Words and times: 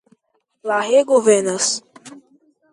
La 0.71 0.79
reĝo 0.87 1.21
venas. 1.29 1.71